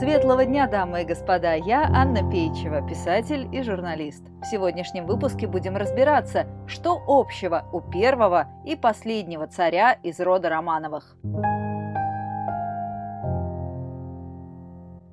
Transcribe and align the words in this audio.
Светлого 0.00 0.46
дня, 0.46 0.66
дамы 0.66 1.02
и 1.02 1.04
господа! 1.04 1.52
Я 1.52 1.82
Анна 1.82 2.26
Пейчева, 2.30 2.80
писатель 2.88 3.54
и 3.54 3.62
журналист. 3.62 4.22
В 4.40 4.46
сегодняшнем 4.46 5.04
выпуске 5.04 5.46
будем 5.46 5.76
разбираться, 5.76 6.46
что 6.66 7.02
общего 7.06 7.68
у 7.70 7.82
первого 7.82 8.48
и 8.64 8.76
последнего 8.76 9.46
царя 9.46 9.92
из 9.92 10.18
рода 10.18 10.48
Романовых. 10.48 11.18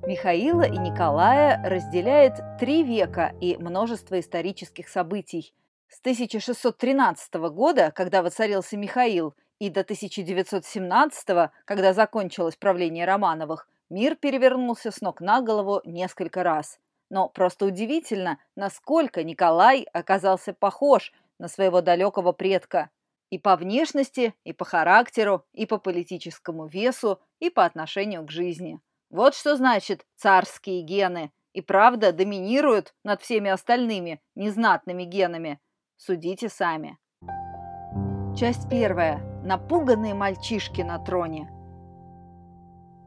Михаила 0.06 0.62
и 0.62 0.78
Николая 0.78 1.62
разделяет 1.68 2.40
три 2.58 2.82
века 2.82 3.34
и 3.42 3.58
множество 3.58 4.18
исторических 4.18 4.88
событий. 4.88 5.52
С 5.90 6.00
1613 6.00 7.34
года, 7.52 7.92
когда 7.94 8.22
воцарился 8.22 8.78
Михаил, 8.78 9.34
и 9.58 9.68
до 9.68 9.80
1917 9.80 11.50
когда 11.66 11.92
закончилось 11.92 12.56
правление 12.56 13.04
Романовых, 13.04 13.68
мир 13.90 14.16
перевернулся 14.16 14.90
с 14.90 15.00
ног 15.00 15.20
на 15.20 15.40
голову 15.40 15.80
несколько 15.84 16.42
раз. 16.42 16.78
Но 17.10 17.28
просто 17.28 17.66
удивительно, 17.66 18.38
насколько 18.54 19.24
Николай 19.24 19.86
оказался 19.92 20.52
похож 20.52 21.12
на 21.38 21.48
своего 21.48 21.80
далекого 21.80 22.32
предка. 22.32 22.90
И 23.30 23.38
по 23.38 23.56
внешности, 23.56 24.34
и 24.44 24.52
по 24.52 24.64
характеру, 24.64 25.44
и 25.52 25.66
по 25.66 25.78
политическому 25.78 26.66
весу, 26.66 27.20
и 27.40 27.50
по 27.50 27.64
отношению 27.64 28.24
к 28.24 28.30
жизни. 28.30 28.80
Вот 29.10 29.34
что 29.34 29.56
значит 29.56 30.06
царские 30.16 30.82
гены. 30.82 31.32
И 31.52 31.60
правда 31.60 32.12
доминируют 32.12 32.94
над 33.04 33.22
всеми 33.22 33.50
остальными 33.50 34.20
незнатными 34.34 35.04
генами. 35.04 35.60
Судите 35.96 36.48
сами. 36.48 36.98
Часть 38.38 38.68
первая. 38.68 39.18
Напуганные 39.42 40.14
мальчишки 40.14 40.82
на 40.82 40.98
троне. 40.98 41.50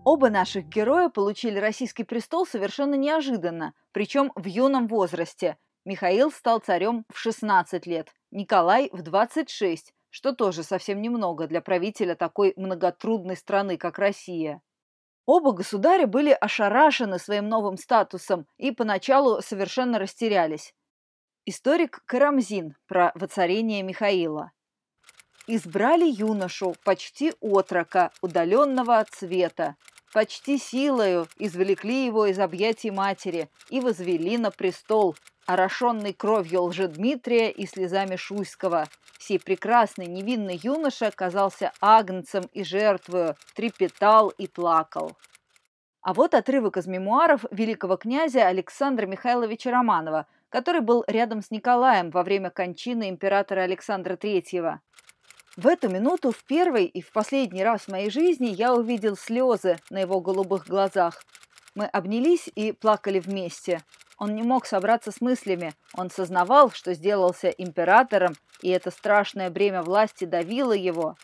Оба 0.03 0.31
наших 0.31 0.65
героя 0.65 1.09
получили 1.09 1.59
российский 1.59 2.03
престол 2.03 2.47
совершенно 2.47 2.95
неожиданно, 2.95 3.75
причем 3.91 4.31
в 4.35 4.45
юном 4.47 4.87
возрасте. 4.87 5.57
Михаил 5.85 6.31
стал 6.31 6.57
царем 6.57 7.05
в 7.13 7.19
16 7.19 7.85
лет, 7.85 8.09
Николай 8.31 8.89
в 8.91 9.03
26, 9.03 9.93
что 10.09 10.33
тоже 10.33 10.63
совсем 10.63 11.03
немного 11.03 11.45
для 11.45 11.61
правителя 11.61 12.15
такой 12.15 12.53
многотрудной 12.55 13.37
страны, 13.37 13.77
как 13.77 13.99
Россия. 13.99 14.63
Оба 15.27 15.51
государя 15.51 16.07
были 16.07 16.31
ошарашены 16.31 17.19
своим 17.19 17.47
новым 17.47 17.77
статусом 17.77 18.47
и 18.57 18.71
поначалу 18.71 19.39
совершенно 19.43 19.99
растерялись. 19.99 20.73
Историк 21.45 22.01
Карамзин 22.07 22.75
про 22.87 23.11
воцарение 23.13 23.83
Михаила. 23.83 24.51
Избрали 25.47 26.05
юношу, 26.05 26.75
почти 26.83 27.33
отрока, 27.39 28.11
удаленного 28.21 28.99
от 28.99 29.11
света, 29.11 29.75
почти 30.13 30.57
силою 30.57 31.27
извлекли 31.37 32.05
его 32.05 32.25
из 32.25 32.39
объятий 32.39 32.91
матери 32.91 33.49
и 33.69 33.79
возвели 33.79 34.37
на 34.37 34.51
престол, 34.51 35.15
орошенный 35.45 36.13
кровью 36.13 36.63
Лжедмитрия 36.63 37.49
и 37.49 37.65
слезами 37.65 38.15
Шуйского. 38.15 38.87
Сей 39.19 39.39
прекрасный 39.39 40.07
невинный 40.07 40.59
юноша 40.61 41.11
казался 41.11 41.71
агнцем 41.79 42.43
и 42.53 42.63
жертвою, 42.63 43.35
трепетал 43.55 44.29
и 44.29 44.47
плакал. 44.47 45.17
А 46.01 46.13
вот 46.13 46.33
отрывок 46.33 46.77
из 46.77 46.87
мемуаров 46.87 47.45
великого 47.51 47.95
князя 47.95 48.47
Александра 48.47 49.05
Михайловича 49.05 49.69
Романова, 49.69 50.25
который 50.49 50.81
был 50.81 51.03
рядом 51.07 51.41
с 51.41 51.51
Николаем 51.51 52.09
во 52.09 52.23
время 52.23 52.49
кончины 52.49 53.07
императора 53.09 53.61
Александра 53.61 54.15
III. 54.15 54.79
В 55.57 55.67
эту 55.67 55.89
минуту 55.89 56.31
в 56.31 56.45
первый 56.45 56.85
и 56.85 57.01
в 57.01 57.11
последний 57.11 57.61
раз 57.61 57.81
в 57.81 57.87
моей 57.89 58.09
жизни 58.09 58.47
я 58.47 58.73
увидел 58.73 59.17
слезы 59.17 59.77
на 59.89 59.99
его 59.99 60.21
голубых 60.21 60.65
глазах. 60.65 61.25
Мы 61.75 61.85
обнялись 61.85 62.49
и 62.55 62.71
плакали 62.71 63.19
вместе. 63.19 63.81
Он 64.17 64.33
не 64.33 64.43
мог 64.43 64.65
собраться 64.65 65.11
с 65.11 65.19
мыслями. 65.19 65.73
Он 65.93 66.09
сознавал, 66.09 66.71
что 66.71 66.93
сделался 66.93 67.49
императором, 67.49 68.35
и 68.61 68.69
это 68.69 68.91
страшное 68.91 69.49
бремя 69.49 69.83
власти 69.83 70.23
давило 70.23 70.71
его. 70.71 71.17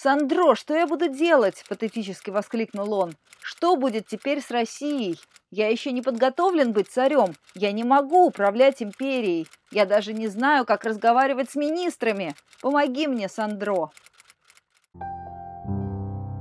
«Сандро, 0.00 0.54
что 0.54 0.76
я 0.76 0.86
буду 0.86 1.08
делать?»– 1.08 1.64
патетически 1.68 2.30
воскликнул 2.30 2.94
он. 2.94 3.16
«Что 3.40 3.74
будет 3.74 4.06
теперь 4.06 4.40
с 4.40 4.52
Россией? 4.52 5.18
Я 5.50 5.66
еще 5.70 5.90
не 5.90 6.02
подготовлен 6.02 6.72
быть 6.72 6.86
царем. 6.86 7.34
Я 7.56 7.72
не 7.72 7.82
могу 7.82 8.26
управлять 8.26 8.80
империей. 8.80 9.48
Я 9.72 9.86
даже 9.86 10.12
не 10.12 10.28
знаю, 10.28 10.64
как 10.66 10.84
разговаривать 10.84 11.50
с 11.50 11.56
министрами. 11.56 12.36
Помоги 12.62 13.08
мне, 13.08 13.28
Сандро!» 13.28 13.90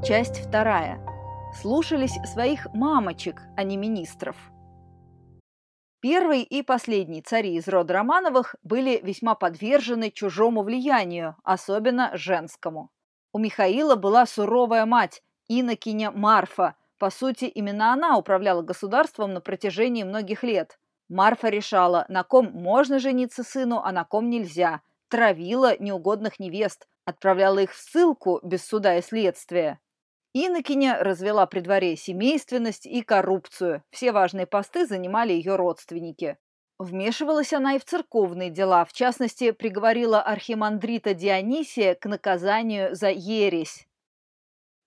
Часть 0.05 0.37
вторая. 0.47 1.03
Слушались 1.59 2.13
своих 2.31 2.71
мамочек, 2.75 3.41
а 3.55 3.63
не 3.63 3.75
министров. 3.75 4.35
Первый 5.99 6.43
и 6.43 6.61
последний 6.61 7.23
цари 7.23 7.55
из 7.55 7.67
рода 7.67 7.95
Романовых 7.95 8.55
были 8.61 8.99
весьма 9.01 9.33
подвержены 9.33 10.11
чужому 10.11 10.61
влиянию, 10.61 11.35
особенно 11.43 12.11
женскому. 12.13 12.91
У 13.33 13.39
Михаила 13.39 13.95
была 13.95 14.25
суровая 14.25 14.85
мать, 14.85 15.21
инокиня 15.47 16.11
Марфа. 16.11 16.75
По 16.97 17.09
сути, 17.09 17.45
именно 17.45 17.93
она 17.93 18.17
управляла 18.17 18.61
государством 18.61 19.33
на 19.33 19.41
протяжении 19.41 20.03
многих 20.03 20.43
лет. 20.43 20.79
Марфа 21.09 21.49
решала, 21.49 22.05
на 22.09 22.23
ком 22.23 22.51
можно 22.51 22.99
жениться 22.99 23.43
сыну, 23.43 23.81
а 23.83 23.91
на 23.91 24.03
ком 24.03 24.29
нельзя. 24.29 24.81
Травила 25.09 25.77
неугодных 25.79 26.39
невест, 26.39 26.87
отправляла 27.05 27.59
их 27.59 27.73
в 27.73 27.77
ссылку 27.77 28.39
без 28.43 28.65
суда 28.65 28.97
и 28.97 29.01
следствия. 29.01 29.79
Инокиня 30.33 30.97
развела 30.99 31.45
при 31.45 31.61
дворе 31.61 31.95
семейственность 31.95 32.85
и 32.85 33.01
коррупцию. 33.01 33.83
Все 33.89 34.11
важные 34.11 34.45
посты 34.45 34.85
занимали 34.85 35.33
ее 35.33 35.55
родственники. 35.55 36.37
Вмешивалась 36.79 37.53
она 37.53 37.75
и 37.75 37.79
в 37.79 37.85
церковные 37.85 38.51
дела, 38.51 38.85
в 38.85 38.93
частности, 38.93 39.51
приговорила 39.51 40.21
архимандрита 40.21 41.15
Дионисия 41.15 41.95
к 41.95 42.05
наказанию 42.05 42.95
за 42.95 43.09
ересь. 43.09 43.87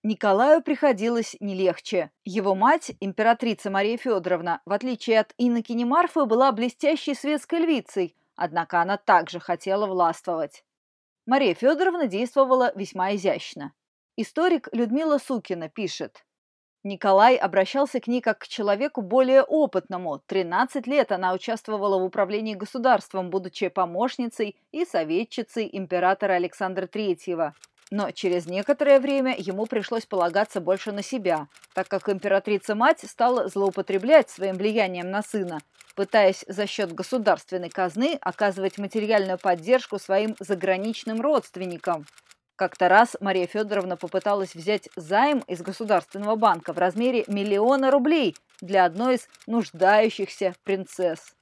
Николаю 0.04 0.62
приходилось 0.62 1.36
не 1.40 1.54
легче. 1.54 2.10
Его 2.24 2.54
мать, 2.54 2.92
императрица 3.00 3.70
Мария 3.70 3.98
Федоровна, 3.98 4.62
в 4.64 4.72
отличие 4.72 5.20
от 5.20 5.34
инокини 5.36 5.84
Марфы, 5.84 6.24
была 6.26 6.52
блестящей 6.52 7.14
светской 7.14 7.58
львицей, 7.58 8.16
однако 8.36 8.80
она 8.80 8.96
также 8.96 9.40
хотела 9.40 9.86
властвовать. 9.86 10.64
Мария 11.26 11.54
Федоровна 11.54 12.06
действовала 12.06 12.72
весьма 12.76 13.16
изящно. 13.16 13.74
Историк 14.16 14.68
Людмила 14.72 15.18
Сукина 15.18 15.68
пишет– 15.68 16.24
Николай 16.82 17.36
обращался 17.36 18.00
к 18.00 18.06
ней 18.06 18.22
как 18.22 18.38
к 18.38 18.48
человеку 18.48 19.02
более 19.02 19.42
опытному. 19.42 20.22
13 20.26 20.86
лет 20.86 21.12
она 21.12 21.34
участвовала 21.34 21.98
в 21.98 22.04
управлении 22.04 22.54
государством, 22.54 23.28
будучи 23.28 23.68
помощницей 23.68 24.56
и 24.72 24.86
советчицей 24.86 25.68
императора 25.70 26.34
Александра 26.34 26.86
III. 26.86 27.52
Но 27.90 28.12
через 28.12 28.46
некоторое 28.46 28.98
время 28.98 29.34
ему 29.36 29.66
пришлось 29.66 30.06
полагаться 30.06 30.60
больше 30.60 30.92
на 30.92 31.02
себя, 31.02 31.48
так 31.74 31.88
как 31.88 32.08
императрица-мать 32.08 33.00
стала 33.06 33.48
злоупотреблять 33.48 34.30
своим 34.30 34.56
влиянием 34.56 35.10
на 35.10 35.22
сына, 35.22 35.58
пытаясь 35.96 36.44
за 36.48 36.66
счет 36.66 36.94
государственной 36.94 37.68
казны 37.68 38.16
оказывать 38.22 38.78
материальную 38.78 39.38
поддержку 39.38 39.98
своим 39.98 40.34
заграничным 40.38 41.20
родственникам. 41.20 42.06
Как-то 42.60 42.90
раз 42.90 43.16
Мария 43.20 43.46
Федоровна 43.46 43.96
попыталась 43.96 44.54
взять 44.54 44.90
займ 44.94 45.38
из 45.48 45.62
Государственного 45.62 46.36
банка 46.36 46.74
в 46.74 46.78
размере 46.78 47.24
миллиона 47.26 47.90
рублей 47.90 48.36
для 48.60 48.84
одной 48.84 49.14
из 49.14 49.30
нуждающихся 49.46 50.54
принцесс. 50.62 51.34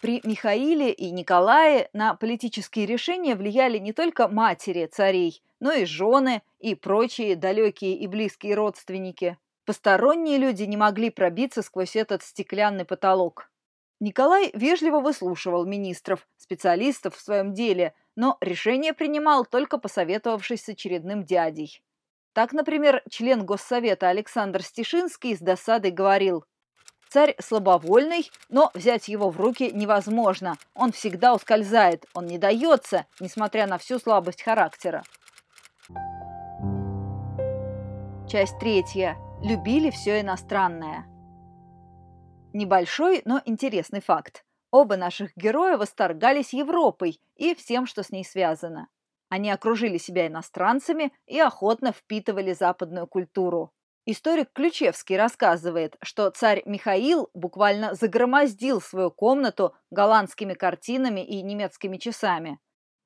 При 0.00 0.22
Михаиле 0.24 0.92
и 0.92 1.10
Николае 1.10 1.90
на 1.92 2.14
политические 2.14 2.86
решения 2.86 3.34
влияли 3.34 3.76
не 3.76 3.92
только 3.92 4.28
матери 4.28 4.86
царей, 4.86 5.42
но 5.60 5.72
и 5.72 5.84
жены 5.84 6.40
и 6.58 6.74
прочие 6.74 7.36
далекие 7.36 7.94
и 7.94 8.06
близкие 8.06 8.54
родственники. 8.54 9.36
Посторонние 9.66 10.38
люди 10.38 10.62
не 10.62 10.78
могли 10.78 11.10
пробиться 11.10 11.60
сквозь 11.60 11.96
этот 11.96 12.22
стеклянный 12.22 12.86
потолок. 12.86 13.50
Николай 14.00 14.50
вежливо 14.54 15.00
выслушивал 15.00 15.64
министров, 15.64 16.26
специалистов 16.36 17.16
в 17.16 17.20
своем 17.20 17.52
деле– 17.52 17.94
но 18.16 18.38
решение 18.40 18.94
принимал 18.94 19.44
только 19.44 19.78
посоветовавшись 19.78 20.64
с 20.64 20.68
очередным 20.70 21.22
дядей. 21.22 21.82
Так, 22.32 22.52
например, 22.52 23.02
член 23.08 23.44
Госсовета 23.44 24.08
Александр 24.08 24.62
Стишинский 24.62 25.36
с 25.36 25.40
досадой 25.40 25.90
говорил 25.90 26.44
«Царь 27.08 27.36
слабовольный, 27.38 28.30
но 28.48 28.70
взять 28.74 29.08
его 29.08 29.30
в 29.30 29.40
руки 29.40 29.70
невозможно. 29.72 30.56
Он 30.74 30.92
всегда 30.92 31.34
ускользает, 31.34 32.04
он 32.14 32.26
не 32.26 32.38
дается, 32.38 33.06
несмотря 33.20 33.66
на 33.66 33.78
всю 33.78 33.98
слабость 33.98 34.42
характера». 34.42 35.04
Часть 38.28 38.58
третья. 38.58 39.16
Любили 39.42 39.90
все 39.90 40.20
иностранное. 40.20 41.06
Небольшой, 42.56 43.20
но 43.26 43.42
интересный 43.44 44.00
факт. 44.00 44.42
Оба 44.70 44.96
наших 44.96 45.36
героя 45.36 45.76
восторгались 45.76 46.54
Европой 46.54 47.20
и 47.34 47.54
всем, 47.54 47.84
что 47.84 48.02
с 48.02 48.08
ней 48.08 48.24
связано. 48.24 48.88
Они 49.28 49.50
окружили 49.50 49.98
себя 49.98 50.26
иностранцами 50.26 51.12
и 51.26 51.38
охотно 51.38 51.92
впитывали 51.92 52.54
западную 52.54 53.06
культуру. 53.08 53.74
Историк 54.06 54.48
Ключевский 54.54 55.18
рассказывает, 55.18 55.96
что 56.00 56.30
царь 56.30 56.62
Михаил 56.64 57.28
буквально 57.34 57.94
загромоздил 57.94 58.80
свою 58.80 59.10
комнату 59.10 59.74
голландскими 59.90 60.54
картинами 60.54 61.20
и 61.20 61.42
немецкими 61.42 61.98
часами. 61.98 62.58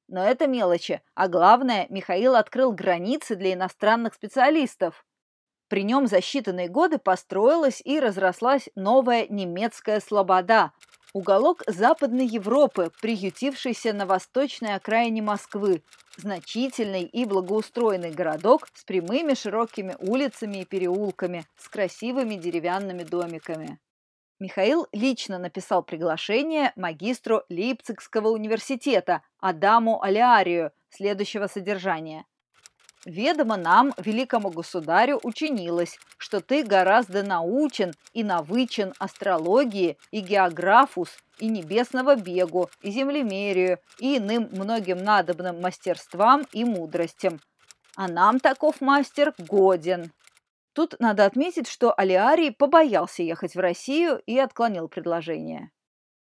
Но 0.07 0.23
это 0.23 0.47
мелочи, 0.47 1.03
а 1.17 1.27
главное, 1.27 1.89
Михаил 1.91 2.37
открыл 2.37 2.71
границы 2.71 3.35
для 3.35 3.55
иностранных 3.55 4.15
специалистов. 4.15 5.05
При 5.71 5.85
нем 5.85 6.09
за 6.09 6.19
считанные 6.19 6.67
годы 6.67 6.99
построилась 6.99 7.81
и 7.85 8.01
разрослась 8.01 8.69
новая 8.75 9.29
немецкая 9.29 10.01
слобода, 10.01 10.73
уголок 11.13 11.63
Западной 11.69 12.27
Европы, 12.27 12.91
приютившийся 13.01 13.93
на 13.93 14.05
восточной 14.05 14.75
окраине 14.75 15.23
Москвы, 15.23 15.85
значительный 16.17 17.05
и 17.05 17.25
благоустроенный 17.25 18.11
городок 18.11 18.67
с 18.75 18.83
прямыми 18.83 19.35
широкими 19.35 19.95
улицами 20.01 20.63
и 20.63 20.65
переулками, 20.65 21.47
с 21.57 21.69
красивыми 21.69 22.35
деревянными 22.35 23.05
домиками. 23.05 23.79
Михаил 24.41 24.89
лично 24.91 25.39
написал 25.39 25.85
приглашение 25.85 26.73
магистру 26.75 27.45
Лейпцигского 27.49 28.31
университета 28.31 29.23
Адаму 29.39 30.03
Алиарию 30.03 30.73
следующего 30.89 31.47
содержания. 31.47 32.25
Ведомо 33.07 33.57
нам, 33.57 33.95
великому 33.97 34.51
государю, 34.51 35.21
учинилось, 35.23 35.99
что 36.19 36.41
ты 36.41 36.63
гораздо 36.63 37.23
научен 37.23 37.95
и 38.13 38.23
навычен 38.23 38.93
астрологии 38.99 39.97
и 40.11 40.21
географус, 40.21 41.17
и 41.39 41.49
небесного 41.49 42.17
бегу, 42.17 42.69
и 42.83 42.91
землемерию, 42.91 43.79
и 43.99 44.19
иным 44.19 44.51
многим 44.53 44.99
надобным 44.99 45.63
мастерствам 45.63 46.47
и 46.53 46.65
мудростям. 46.65 47.41
А 47.97 48.07
нам 48.07 48.39
таков 48.39 48.83
мастер 48.83 49.33
годен. 49.39 50.13
Тут 50.75 50.95
надо 50.99 51.25
отметить, 51.25 51.69
что 51.69 51.95
Алиарий 51.97 52.53
побоялся 52.53 53.23
ехать 53.23 53.55
в 53.55 53.61
Россию 53.61 54.23
и 54.27 54.39
отклонил 54.39 54.89
предложение. 54.89 55.71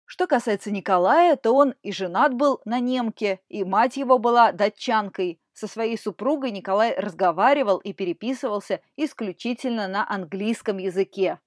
Что 0.05 0.25
касается 0.25 0.71
Николая, 0.71 1.35
то 1.35 1.55
он 1.55 1.75
и 1.83 1.91
женат 1.91 2.33
был 2.33 2.59
на 2.65 2.79
немке, 2.79 3.39
и 3.49 3.63
мать 3.63 3.97
его 3.97 4.17
была 4.17 4.51
датчанкой– 4.51 5.39
со 5.55 5.67
своей 5.67 5.97
супругой 5.97 6.51
Николай 6.51 6.93
разговаривал 6.95 7.77
и 7.77 7.93
переписывался 7.93 8.81
исключительно 8.97 9.87
на 9.87 10.07
английском 10.07 10.77
языке. 10.77 11.39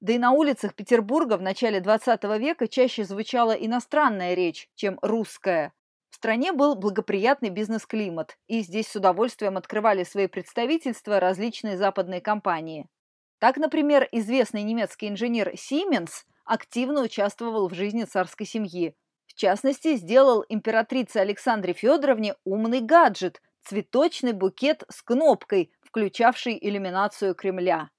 Да 0.00 0.14
и 0.14 0.18
на 0.18 0.30
улицах 0.30 0.74
Петербурга 0.74 1.36
в 1.36 1.42
начале 1.42 1.80
XX 1.80 2.38
века 2.38 2.68
чаще 2.68 3.04
звучала 3.04 3.52
иностранная 3.52 4.32
речь, 4.32 4.70
чем 4.76 4.98
русская. 5.02 5.74
В 6.10 6.14
стране 6.16 6.52
был 6.52 6.74
благоприятный 6.74 7.50
бизнес-климат, 7.50 8.38
и 8.46 8.60
здесь 8.60 8.88
с 8.88 8.96
удовольствием 8.96 9.56
открывали 9.56 10.04
свои 10.04 10.26
представительства 10.26 11.20
различные 11.20 11.76
западные 11.76 12.20
компании. 12.20 12.88
Так, 13.40 13.56
например, 13.56 14.08
известный 14.12 14.62
немецкий 14.62 15.08
инженер 15.08 15.52
Siemens 15.54 16.24
активно 16.44 17.02
участвовал 17.02 17.68
в 17.68 17.74
жизни 17.74 18.04
царской 18.04 18.46
семьи, 18.46 18.94
в 19.30 19.34
частности, 19.34 19.94
сделал 19.94 20.44
императрице 20.48 21.18
Александре 21.18 21.72
Федоровне 21.72 22.34
умный 22.44 22.80
гаджет– 22.80 23.40
цветочный 23.62 24.32
букет 24.32 24.82
с 24.88 25.02
кнопкой, 25.02 25.72
включавший 25.82 26.58
иллюминацию 26.60 27.36
Кремля. 27.36 27.90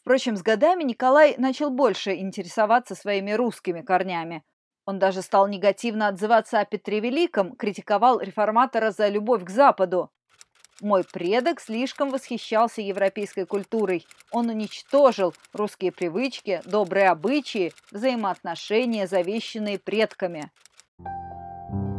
Впрочем, 0.00 0.36
с 0.36 0.42
годами 0.42 0.82
Николай 0.82 1.36
начал 1.38 1.70
больше 1.70 2.14
интересоваться 2.14 2.96
своими 2.96 3.32
русскими 3.32 3.82
корнями. 3.82 4.42
Он 4.84 4.98
даже 4.98 5.22
стал 5.22 5.46
негативно 5.46 6.08
отзываться 6.08 6.58
о 6.58 6.64
Петре 6.64 6.98
Великом, 6.98 7.54
критиковал 7.54 8.20
реформатора 8.20 8.90
за 8.90 9.08
любовь 9.08 9.44
к 9.44 9.50
Западу. 9.50 10.10
Мой 10.80 11.02
предок 11.02 11.60
слишком 11.60 12.10
восхищался 12.10 12.80
европейской 12.80 13.44
культурой. 13.46 14.06
Он 14.30 14.48
уничтожил 14.48 15.34
русские 15.52 15.90
привычки, 15.90 16.62
добрые 16.64 17.08
обычаи, 17.08 17.72
взаимоотношения, 17.90 19.08
завещанные 19.08 19.80
предками. 19.80 20.52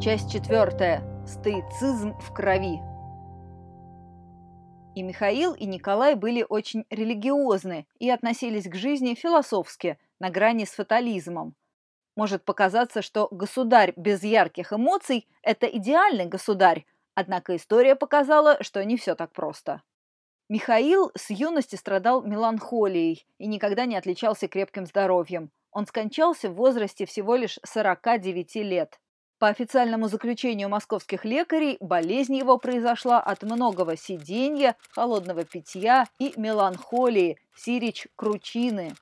Часть 0.01 0.31
четвертая. 0.31 1.03
Стоицизм 1.27 2.17
в 2.19 2.33
крови. 2.33 2.79
И 4.95 5.03
Михаил, 5.03 5.53
и 5.53 5.65
Николай 5.65 6.15
были 6.15 6.45
очень 6.47 6.85
религиозны 6.89 7.85
и 7.99 8.09
относились 8.09 8.69
к 8.69 8.75
жизни 8.75 9.13
философски, 9.13 9.97
на 10.19 10.29
грани 10.29 10.63
с 10.63 10.71
фатализмом. 10.71 11.53
Может 12.15 12.45
показаться, 12.45 13.01
что 13.01 13.27
государь 13.29 13.93
без 13.97 14.23
ярких 14.23 14.71
эмоций– 14.71 15.27
это 15.41 15.67
идеальный 15.67 16.25
государь, 16.25 16.85
Однако 17.21 17.57
история 17.57 17.97
показала, 17.97 18.55
что 18.61 18.81
не 18.85 18.95
все 18.95 19.13
так 19.13 19.33
просто. 19.33 19.81
Михаил 20.47 21.11
с 21.17 21.31
юности 21.31 21.75
страдал 21.75 22.21
меланхолией 22.21 23.27
и 23.37 23.45
никогда 23.45 23.85
не 23.85 23.97
отличался 23.97 24.47
крепким 24.47 24.85
здоровьем. 24.85 25.51
Он 25.71 25.85
скончался 25.85 26.49
в 26.49 26.53
возрасте 26.53 27.05
всего 27.05 27.35
лишь 27.35 27.59
49 27.65 28.55
лет. 28.55 29.01
По 29.37 29.49
официальному 29.49 30.07
заключению 30.07 30.69
московских 30.69 31.25
лекарей, 31.25 31.75
болезнь 31.81 32.37
его 32.37 32.57
произошла 32.57 33.19
от 33.19 33.43
многого 33.43 33.97
сиденья, 33.97 34.77
холодного 34.91 35.43
питья 35.43 36.05
и 36.19 36.31
меланхолии, 36.37 37.37
сирич 37.53 38.07
кручины. 38.15 38.93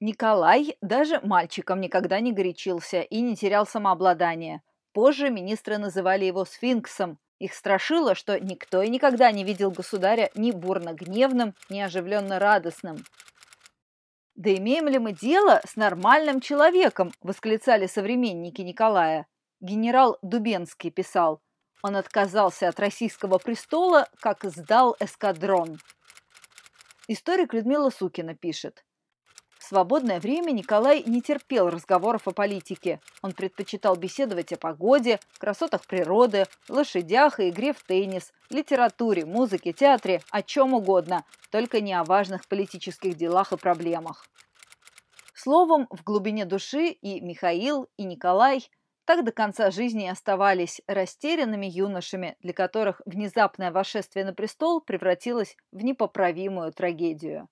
Николай 0.00 0.74
даже 0.80 1.20
мальчиком 1.20 1.82
никогда 1.82 2.18
не 2.20 2.32
горячился 2.32 3.02
и 3.02 3.20
не 3.20 3.36
терял 3.36 3.66
самообладание. 3.66 4.62
Позже 4.92 5.30
министры 5.30 5.78
называли 5.78 6.24
его 6.24 6.44
сфинксом. 6.44 7.18
Их 7.38 7.54
страшило, 7.54 8.14
что 8.14 8.38
никто 8.38 8.82
и 8.82 8.88
никогда 8.88 9.30
не 9.32 9.44
видел 9.44 9.70
государя 9.70 10.30
ни 10.34 10.50
бурно 10.50 10.92
гневным, 10.92 11.54
ни 11.68 11.80
оживленно 11.80 12.38
радостным. 12.38 13.04
«Да 14.34 14.54
имеем 14.54 14.88
ли 14.88 14.98
мы 14.98 15.12
дело 15.12 15.60
с 15.66 15.76
нормальным 15.76 16.40
человеком?»– 16.40 17.12
восклицали 17.22 17.86
современники 17.86 18.62
Николая. 18.62 19.26
Генерал 19.60 20.18
Дубенский 20.22 20.90
писал, 20.90 21.42
он 21.82 21.96
отказался 21.96 22.68
от 22.68 22.78
российского 22.78 23.38
престола, 23.38 24.08
как 24.20 24.44
сдал 24.44 24.96
эскадрон. 25.00 25.78
Историк 27.08 27.54
Людмила 27.54 27.90
Сукина 27.90 28.34
пишет, 28.34 28.84
свободное 29.70 30.18
время 30.18 30.50
Николай 30.50 31.04
не 31.06 31.22
терпел 31.22 31.70
разговоров 31.70 32.26
о 32.26 32.32
политике. 32.32 33.00
Он 33.22 33.30
предпочитал 33.30 33.94
беседовать 33.94 34.52
о 34.52 34.56
погоде, 34.56 35.20
красотах 35.38 35.86
природы, 35.86 36.46
лошадях 36.68 37.38
и 37.38 37.50
игре 37.50 37.72
в 37.72 37.80
теннис, 37.84 38.32
литературе, 38.50 39.24
музыке, 39.24 39.72
театре, 39.72 40.22
о 40.32 40.42
чем 40.42 40.74
угодно, 40.74 41.24
только 41.52 41.80
не 41.80 41.94
о 41.94 42.02
важных 42.02 42.48
политических 42.48 43.14
делах 43.14 43.52
и 43.52 43.56
проблемах. 43.56 44.26
Словом, 45.34 45.86
в 45.88 46.02
глубине 46.02 46.46
души 46.46 46.88
и 46.88 47.20
Михаил, 47.20 47.86
и 47.96 48.02
Николай 48.02 48.68
так 49.04 49.24
до 49.24 49.30
конца 49.30 49.70
жизни 49.70 50.08
оставались 50.08 50.80
растерянными 50.88 51.66
юношами, 51.66 52.36
для 52.40 52.52
которых 52.52 53.02
внезапное 53.06 53.70
восшествие 53.70 54.24
на 54.24 54.34
престол 54.34 54.80
превратилось 54.80 55.56
в 55.70 55.84
непоправимую 55.84 56.72
трагедию. 56.72 57.48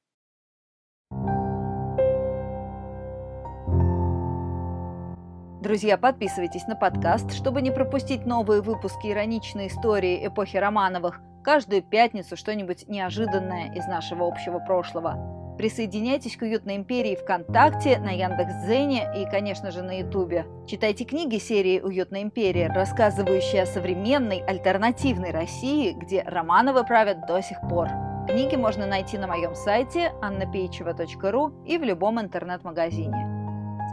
Друзья, 5.61 5.99
подписывайтесь 5.99 6.69
на 6.69 6.77
подкаст, 6.77 7.33
чтобы 7.33 7.63
не 7.63 7.73
пропустить 7.73 8.25
новые 8.25 8.63
выпуски 8.63 9.09
ироничной 9.09 9.67
истории 9.67 10.25
эпохи 10.25 10.57
Романовых. 10.57 11.21
Каждую 11.43 11.83
пятницу 11.83 12.37
что-нибудь 12.37 12.87
неожиданное 12.87 13.75
из 13.75 13.85
нашего 13.89 14.29
общего 14.29 14.61
прошлого. 14.61 15.57
Присоединяйтесь 15.59 16.37
к 16.37 16.43
Уютной 16.43 16.77
Империи 16.77 17.17
ВКонтакте, 17.17 17.99
на 17.99 18.11
Яндекс.Дзене 18.11 19.09
и, 19.17 19.29
конечно 19.29 19.73
же, 19.73 19.83
на 19.83 19.99
Ютубе. 19.99 20.47
Читайте 20.69 21.05
книги 21.05 21.39
серии 21.39 21.81
«Уютная 21.81 22.23
империя», 22.23 22.69
рассказывающие 22.69 23.63
о 23.63 23.67
современной 23.67 24.39
альтернативной 24.39 25.33
России, 25.33 25.91
где 25.91 26.23
Романовы 26.23 26.85
правят 26.85 27.27
до 27.27 27.43
сих 27.43 27.61
пор. 27.69 27.89
Книги 28.29 28.55
можно 28.55 28.87
найти 28.87 29.19
на 29.19 29.27
моем 29.27 29.57
сайте 29.57 30.13
annapeicheva.ru 30.23 31.67
и 31.67 31.79
в 31.79 31.83
любом 31.83 32.21
интернет-магазине. 32.21 33.38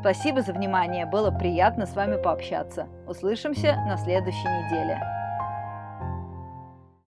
Спасибо 0.05 0.43
за 0.43 0.53
внимание, 0.53 1.07
было 1.07 1.31
приятно 1.31 1.87
с 1.87 1.95
вами 1.95 2.21
пообщаться. 2.21 2.87
Услышимся 3.07 3.75
на 3.87 3.97
следующей 3.97 4.47
неделе. 4.47 5.01